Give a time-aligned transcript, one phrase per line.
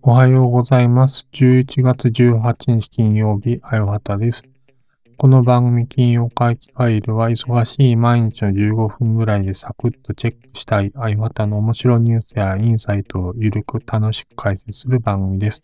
[0.00, 1.28] おはようございます。
[1.32, 4.42] 11月18日金曜日、あよはたです。
[5.18, 15.62] この番組金曜回帰ファイルは忙しい毎日の15分ぐらいでサクッとチェックしたいあよはたの面白ニュースやインサイトをゆるく楽しく解説する番組です。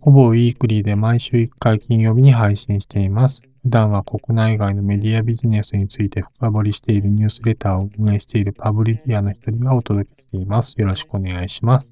[0.00, 3.42] ほぼウィークリーで毎週1回金曜日に配信しています。
[3.62, 10.74] 普段は国内外のメディアビジネスについて深掘りしているニュースレターを運営しているパブリディアの一人がお届けしています。
[10.80, 11.90] よろしくお願いします。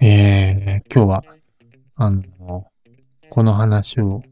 [0.00, 1.24] えー、今日は、
[1.96, 2.66] あの、
[3.30, 4.22] この話を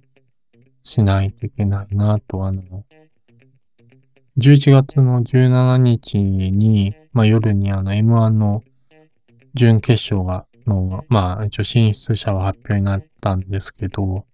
[0.82, 2.84] しないといけないなと、あの、
[4.38, 8.62] 11月の17日に、まあ夜にあの M1 の
[9.54, 14.26] 準決勝が、の、まあ一応進出者は発表になったんですけど、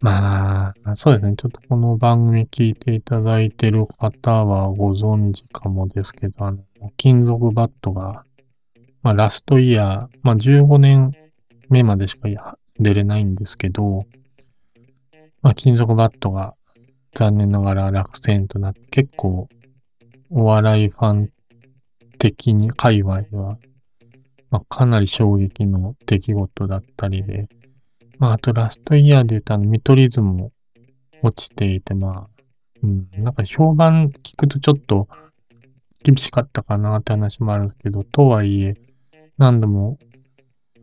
[0.00, 1.34] まあ、そうですね。
[1.36, 6.58] ちょっとこの番組聞いていただいてる方はご存知かもですけど、あの、
[6.96, 8.22] 金属バットが、
[9.02, 11.12] まあラストイヤー、まあ15年
[11.68, 14.06] 目までしか出れないんですけど、
[15.42, 16.54] まあ金属バットが
[17.14, 19.48] 残念ながら落選となって、結構
[20.30, 21.30] お笑いファン
[22.18, 23.58] 的に界隈では、
[24.50, 27.48] まあかなり衝撃の出来事だったりで、
[28.18, 30.52] まあ、あとラストイヤーで言うとあの、見取り図も
[31.22, 32.42] 落ちていて、まあ、
[32.82, 35.08] うん、なんか評判聞くとちょっと
[36.02, 38.76] 厳しかったかなって話もあるけど、とはいえ、
[39.36, 39.98] 何度も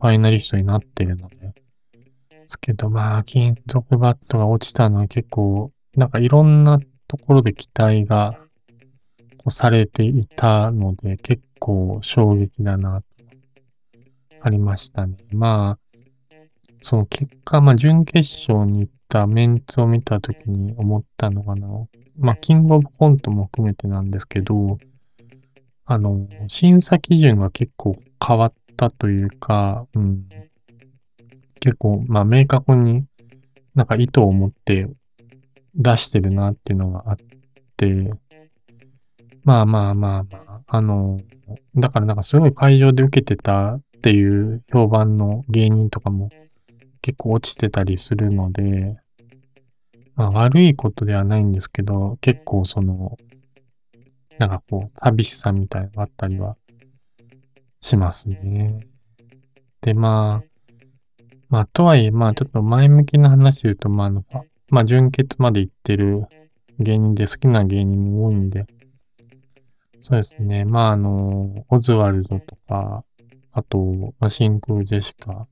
[0.00, 1.54] ァイナリストになってるので、で
[2.46, 6.78] すけど、まあ、金属バットが落ちたのは結構、なんかいろんな
[7.08, 8.38] ところで期待が
[9.48, 13.02] されていたので、結構衝撃だな、
[14.40, 15.16] ありましたね。
[15.32, 15.98] まあ、
[16.80, 21.68] その結果、まあ、準決勝に行ったメンツを見たときに思ったのかな。
[22.18, 24.78] まあ、キングオブコントも含めてなんですけど、
[25.84, 30.26] あの、審査基準が結構変わったというか、うん。
[31.60, 33.06] 結構、まあ、明確に
[33.74, 34.88] なんか意図を持って
[35.74, 37.16] 出してるなっていうのがあっ
[37.76, 38.10] て、
[39.44, 41.20] まあまあまあまあ、あの、
[41.76, 46.30] だからなんかすごい会場で受けてたっていう評判の芸人とかも
[47.02, 48.98] 結構落ちてたりするので、
[50.14, 53.16] まあ悪いことではないんですけど、結構その、
[54.38, 56.56] なんかこう、寂しさみたいなのがあったりは
[57.80, 58.86] しますね。
[59.80, 60.56] で、まあ、
[61.48, 64.24] まあ、とはいえ、まあ、ちょっと前向きな話で言うと、まあ、あの、
[64.68, 66.26] まあ、純潔まで行ってる
[66.80, 68.66] 芸人で好きな芸人も多いんで、
[70.00, 70.64] そうですね。
[70.64, 73.04] まあ、あの、オズワルドとか、
[73.56, 73.78] あと、
[74.20, 75.48] まあ、真空ジェシカ、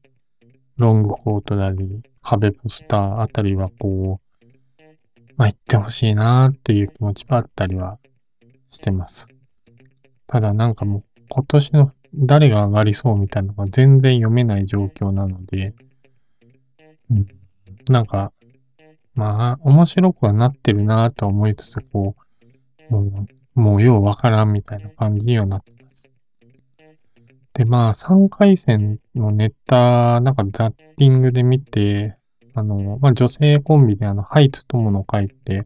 [0.76, 4.44] ロングコートだり、壁ポスターあたりはこう、
[5.38, 7.98] まあ、行ってほしいなっていう気持ちはあったりは
[8.68, 9.26] してます。
[10.26, 15.72] ただなんかもう今年の誰が上がりそうみたいなのが全然読めない状況なので、
[17.10, 17.26] うん、
[17.88, 18.34] なんか、
[19.14, 22.16] まあ、面白くはなってるなと思いつつ、こ
[22.90, 23.26] う、も
[23.56, 25.73] う、もうようわからんみたいな感じにはなって
[27.54, 32.16] で、まあ、3回戦のネタ、なんかザッピングで見て、
[32.52, 35.64] あの、まあ、女性コンビであの、ハイツ友の会って、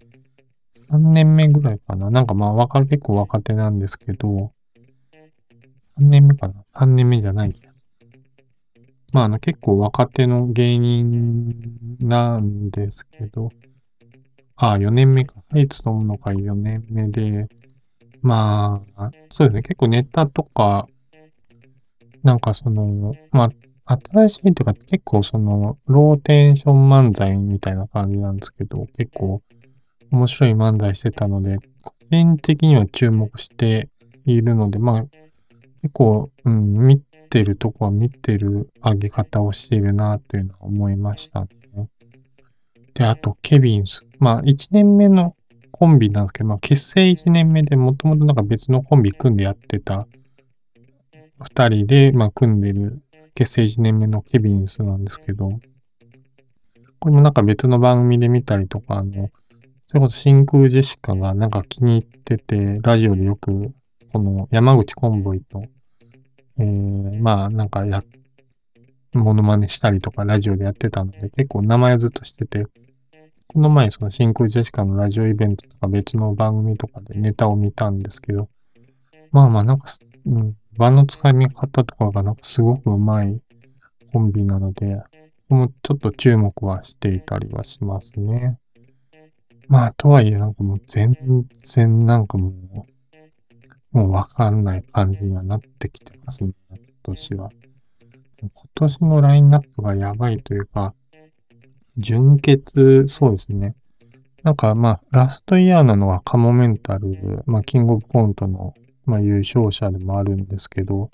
[0.91, 2.11] 3年目ぐらいかな。
[2.11, 4.53] なんかまあ、若、結構若手なんですけど、
[5.99, 7.55] 3年目かな ?3 年目じゃない
[9.15, 13.49] まあ、あの、結構若手の芸人なんですけど、
[14.57, 15.37] ああ、4年目か。
[15.51, 17.47] ハイツ友の会4年目で、
[18.21, 19.63] まあ、そうですね。
[19.63, 20.87] 結構ネタとか、
[22.29, 23.49] なんかその、ま
[23.87, 29.41] あ、新しいというか結構その、ローテンション漫才みたいな感じなんですけど、結構
[30.11, 33.89] 面白い漫才してたので、個人的には注目して
[34.27, 35.05] いるので、まあ、
[35.81, 41.49] 結構、うん、見てるとこは見てる上げ方をしているなというのは思いましたね。
[42.93, 44.05] で、あと、ケビンス。
[44.19, 45.35] まあ、1年目の
[45.71, 50.07] コンビなんですけど、まあ、結成1年目でもともとなんか別のコンビ組んでやってた
[51.41, 53.03] 二人で、まあ、組んでる
[53.35, 55.61] 結成1年目のケビンスなんですけど、
[56.99, 59.31] これもなんか別の番組で見たりとか、あの、
[59.87, 63.73] それこそ真空ジェシカがなんか気に入ってて、ラジオでよく、
[64.13, 65.63] この山口コンボイと、
[66.59, 68.03] えー、まあなんかや、
[69.13, 72.67] モノマネしたりとかラジオでやってたので、結構名前をずっとしてて、
[73.47, 78.51] この前その真空ジェシカのラジオイベントとか別の番組とかでネタを見たんですけど、
[79.31, 79.87] まあまあなんか、
[80.27, 83.41] うん、場の使い方とかがなんかすごくうまい
[84.13, 85.03] コンビなので、
[85.49, 88.59] もうちょっと注目はしていたりはしますね。
[89.67, 91.17] まあ、とはいえ、なんかもう全
[91.63, 92.49] 然なんかも
[93.93, 97.51] う、もうわかんない感じにはなってきてますね、今年は。
[98.41, 100.95] 今年のラインナップがやばいというか、
[101.97, 103.75] 純潔、そうですね。
[104.45, 108.75] なんかまあ、ラストイヤーなのはカモメンタル、まあ、キングオブコントの、
[109.09, 111.11] まあ、優勝者でもあるんですけど、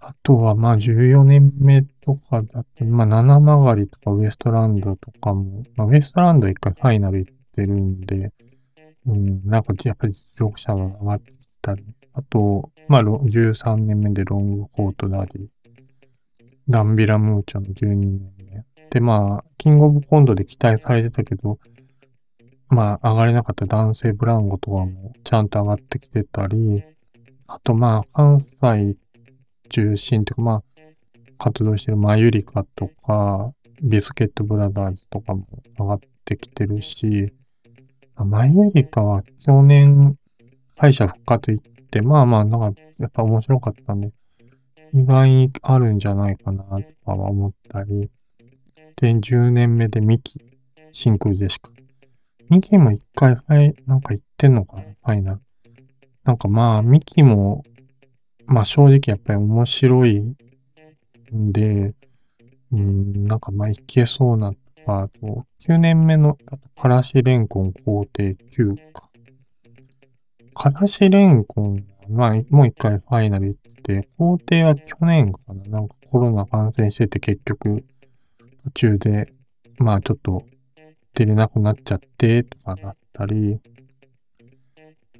[0.00, 8.32] あとは、まあ、14年目とかだと、まあ、七曲りとかウエストランドとかも、まあ、ウエストランド一回ファイナル行ってるんで、
[9.06, 11.22] うん、なんかやっぱり実力者が上がっ
[11.60, 11.84] たり、
[12.14, 15.46] あと、まあ、13年目でロングコートダディ、
[16.68, 18.64] ダンビラムーチョの12年目。
[18.90, 21.58] で、まあ、キングオブコントで期待されてたけど、
[22.72, 26.82] まあ、上がれなかった男性ブランコとかもちゃんと上がってきてたり、
[27.46, 28.96] あとまあ、関西
[29.68, 30.62] 中心というか、まあ、
[31.36, 33.52] 活動してるマユリカとか、
[33.82, 35.46] ビスケットブラザーズとかも
[35.78, 37.34] 上がってきてるし、
[38.16, 40.16] マユリカは去年
[40.74, 44.12] 敗者復活行って、まあまあ、なんかやっぱ面白かったんで、
[44.94, 46.70] 意外にあるんじゃないかなと
[47.04, 48.08] かは思ったり、
[48.96, 50.40] で、10年目でミキ、
[50.90, 51.70] 真空ジェシカ。
[52.52, 54.82] ミキも一回ファイ、なんか行ってんのかな？
[54.82, 55.40] ファイナル。
[56.22, 57.64] なんかまあ、ミキも
[58.44, 60.36] まあ正直やっぱり面白いん
[61.50, 61.94] で、
[62.70, 64.52] うん、なんかまあいけそうな、
[64.86, 69.08] あと、9年目の、あとからしれんこん皇帝9か。
[70.54, 75.64] からしれんこん、まあもう一回ファイナル行って、皇帝は去年かな？
[75.68, 77.82] なんかコロナ感染してて結局
[78.64, 79.32] 途中で、
[79.78, 80.44] まあちょっと
[81.14, 83.60] 出れなくなっちゃってとかだったり、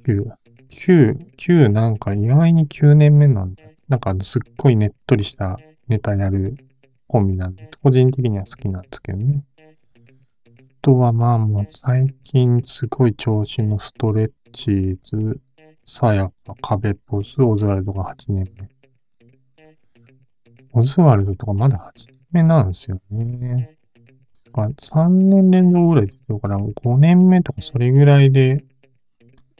[0.05, 0.23] 9、
[0.69, 3.63] 9、9なんか意外に9年目なんだ。
[3.87, 6.57] なんかすっごいねっとりしたネタやる
[7.07, 9.43] コンビなんで、個人的には好きなんですけどね。
[10.47, 10.49] あ
[10.81, 15.39] とはまあもう最近すごい調子のストレッチーズ、
[15.85, 18.69] さやか、壁ポス、オズワルドが8年目。
[20.73, 23.77] オズワルドとかまだ8年目なんですよね。
[24.53, 28.63] か3年連続ぐらい出てるから、5年目とかそれぐらいで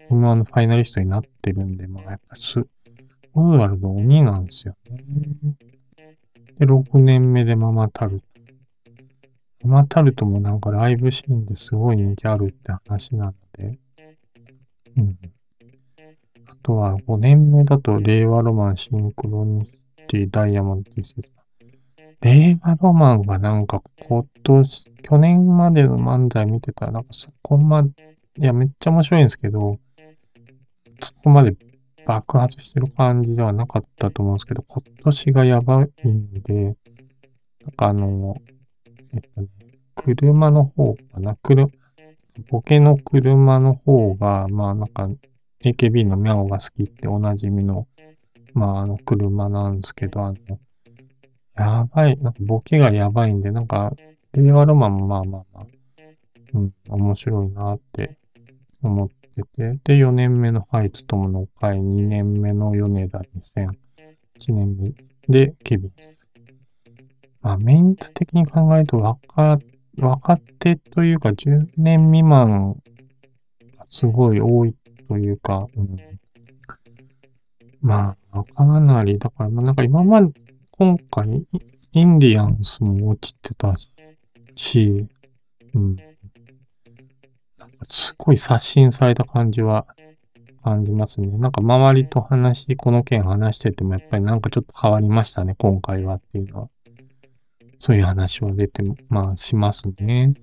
[0.09, 2.65] M1 のファイナリストになってるんで、まあやっぱす、
[3.33, 5.03] オズワルド鬼なんですよね。
[6.59, 8.25] で、6年目でママタルト。
[9.65, 13.79] ママタルトもなんかライブシーンですごい人気あるって話なので。
[14.97, 15.17] うん。
[16.45, 19.73] あとは5年目だと令和ロマンシンクロニシ
[20.07, 21.15] ティダイヤモンドです。
[22.23, 27.89] 令和ロマンはなんか今年、去年までの漫才見てたらなんかそこまで、
[28.37, 29.77] いやめっちゃ面白いんですけど、
[31.01, 31.57] そこまで
[32.07, 36.75] 爆発してる感じではなかったと思うんですけど、今年がやばいんで、なん
[37.75, 38.37] かあの、
[39.13, 39.47] えっとね、
[39.93, 41.67] 車の方かな、車、
[42.49, 45.09] ボケの車の方が、まあなんか、
[45.61, 47.85] AKB のミャオが好きっておなじみの、
[48.53, 50.37] まああの車なんですけど、あの、
[51.55, 53.93] やばい、なんかボケがやばいんで、なんか、
[54.33, 55.65] 令和ロマンもまあまあまあ、
[56.53, 58.17] うん、面白いなって
[58.81, 63.67] 思ってて、で、4年目のハイツ友の会、2年目の米田2000、
[64.39, 64.93] 1年目。
[65.27, 65.91] でケビン。
[67.41, 69.55] まあ、メンツ的に考えると若、
[69.97, 72.73] 若手というか10年未満
[73.77, 74.75] がすごい多い
[75.07, 75.97] というか、うん、
[77.81, 80.42] まあ、かなり、だから、まあ、なんか今まで、
[80.83, 81.47] 今回、
[81.93, 83.73] インディアンスも落ちてた
[84.53, 85.07] し、
[85.73, 85.95] うん。
[87.57, 89.87] なんかすごい刷新された感じは
[90.61, 91.37] 感じますね。
[91.37, 96.69] なんか周りと話、この件話しててもやっぱりなんかちょっと変わりましたね、今回はっていうのは。
[97.79, 100.33] そういう話は出て、まあしますね。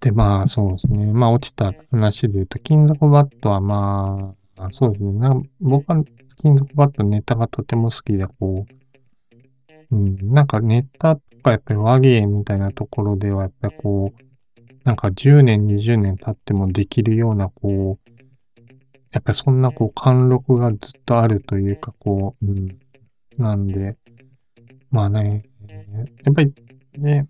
[0.00, 1.12] で、まあそうですね。
[1.12, 5.12] まあ落ちた話で言うと、金属バットはまあ、そうですね。
[5.12, 6.02] な僕は
[6.36, 8.66] 金属バットネタがとても好きで、こ
[9.90, 14.22] う、うん、なんかネタとかやっぱり和芸みたいなところではやっぱりこう、
[14.84, 18.10] なんか10年、20年経ってもできるような、こう、
[19.12, 22.78] やっぱそんなこう貫禄がずっとあるというか、こう、うん。
[23.38, 23.96] なんで、
[24.90, 25.44] まあね、
[26.24, 26.52] やっぱり
[26.98, 27.26] ね、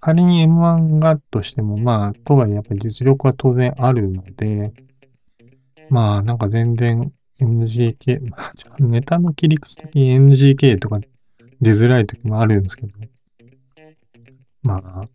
[0.00, 4.72] 仮に M1 がとしても、まあ、とはいえやっぱり実力は当然あるので、
[5.90, 8.20] まあなんか全然 NGK、
[8.80, 11.00] ネタの切り口的に NGK とか
[11.60, 12.92] 出づらい時もあるんですけど、
[14.62, 15.08] まあ、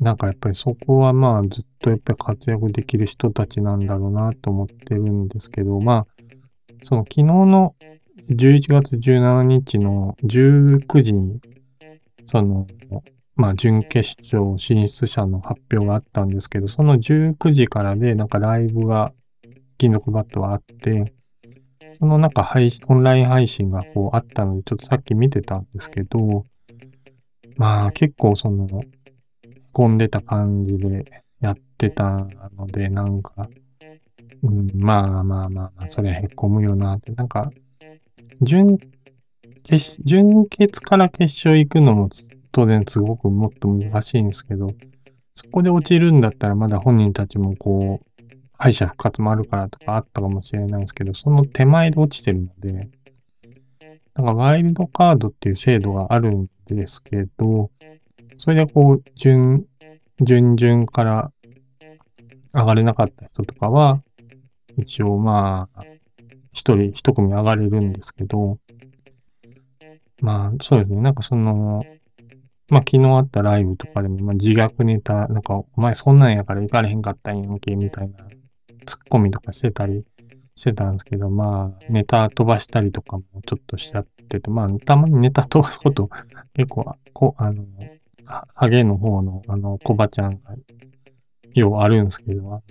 [0.00, 6.06] なんかやっぱりそこはまあずっとやっぱり活躍できる人たちなんだろうなと思ってるんですけど、まあ、
[6.82, 7.74] その昨日の
[8.30, 11.40] 11月17日の19時に、
[12.24, 12.66] その、
[13.36, 19.12] まあ、準決勝進出者の発表があったんですけど、その19時からで、なんかライブが、
[19.76, 21.12] 金属バットはあって、
[21.98, 26.44] そのなんか配信、オンライン配信がこうあったので、ちょっとさっき見てたんですけど、
[27.56, 28.82] まあ結構その、
[29.76, 33.48] 込んでた感じでやってたので、なんか、
[34.42, 37.50] うん、まあまあまあ、それへこむよなって、なんか、
[38.40, 38.78] 準、
[39.62, 42.08] 決、準決から決勝行くのも
[42.52, 44.72] 当然すごくもっと難しいんですけど、
[45.34, 48.15] そこで落ちるんだったらまだ本人たちもこう、
[48.58, 52.88] 敗者復活もあるからとかあったかもしれないですけど、その手前で落ちてるので、
[54.14, 57.70] なんかワイルドカードっていう制度があるんですけど、
[58.36, 59.66] それでこう、順、
[60.20, 61.32] 順々から
[62.52, 64.02] 上がれなかった人とかは、
[64.78, 65.84] 一応まあ、
[66.52, 68.58] 一人一組上がれるんですけど、
[70.20, 71.02] まあ、そうですね。
[71.02, 71.84] なんかその、
[72.68, 78.26] まあ昨日あったライブとかでも、まあ自虐ネタ、なんかお前そんなんやから行かれへんかったんやんけ、みたいな
[78.86, 80.04] ツッコミとかしてたり
[80.54, 86.08] してたんですけど、まあネタ飛ばしたりとかもちょっとしちゃってて、まあたまにネタ飛ばすこと
[86.54, 87.64] 結構、こあの、
[88.24, 90.56] ハゲの方のあの、コバちゃんが、
[91.52, 92.62] ようあるんですけど、あの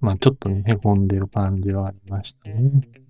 [0.00, 3.00] まあちょっとね、凹んでる感じはありましたね。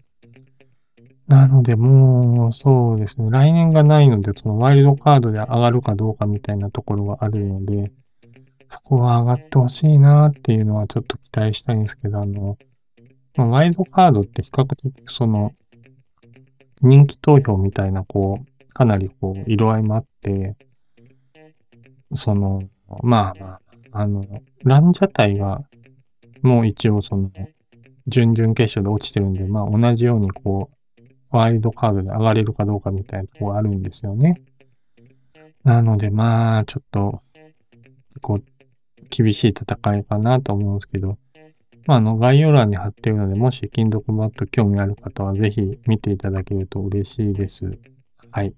[1.31, 3.31] なので、もう、そうですね。
[3.31, 7.93] 来年がないので、そのワイルドカードで上がるかどうかみたいなところがあるので、
[8.73, 12.57] そこは上がってほしいなっていうのはちょっと期待したいんですけど、あの、
[13.35, 15.53] まあ、ワイドカードって比較的その、
[16.81, 20.57] 人気投票みたいな、こう、かなりこう、色合いもあって、
[22.15, 22.62] その、
[23.03, 23.61] まあまあ、
[23.91, 24.25] あの、
[24.62, 25.62] ランジャタイが、
[26.43, 27.33] もう一応その、
[28.07, 30.71] 準々決勝で落ちてるんで、まあ同じようにこ
[31.33, 34.41] う、ワイルドカードで上がれるかどうかみたいなとこがあるんですよね。
[35.65, 37.23] なので、まあ、ちょっと、
[38.21, 38.50] こう、
[39.09, 41.19] 厳しい戦いかなと思うんですけど、
[41.87, 47.78] まあ、あの、概要欄に貼ってるので、もし金属バット興味ある方は、ぜひ見ていただけると嬉しいです。
[48.30, 48.54] はい。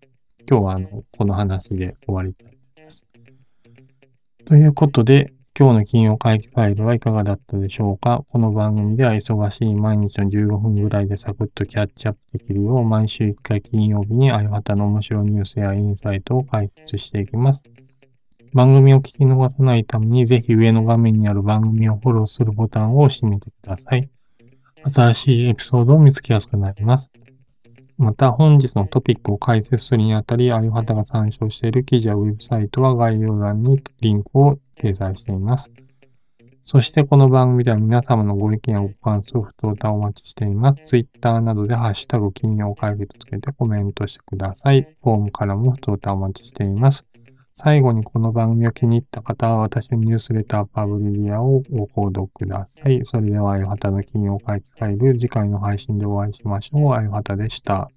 [0.49, 3.07] 今日は、あの、この話で終わりたいと思います。
[4.45, 8.25] ということで、今日の金曜会議ファイルはいかがだったでしょうか？
[8.31, 17.63] この番組では忙しい毎日の15分ぐらいでサクッとキャッチアップできるよう毎週1回金曜日にあゆはたの面白いニュースやインサイトを解説していきます。
[18.55, 24.11] 番組を聞き逃さないためにぜひ上の画面にある番組をフォローするボタンを押してみてください。
[24.85, 27.11] 新しいエピソードを見つけやすくなります。
[27.97, 35.71] また本日のトピックを解説するにあたり、あゆはたが参照している記事やウェブサイトは概要欄にリンクを掲載しています。
[36.65, 40.83] そしてこの番組では皆様のご意見やご感想、不当たお待ちしています。
[40.87, 44.83] Twitter などでハッシュタグ金曜会議とつけてコメントしてください。
[45.03, 47.05] フォームからも不当たお待ちしています。
[47.55, 53.01] 最後にこの番組を気に入った方は私のニュースレターパブリリアをご購読ください。
[53.05, 56.93] それでは、あゆはたの金曜会議ファイル、次回の配信でお会いしましょう。
[56.95, 57.91] あゆはたでした。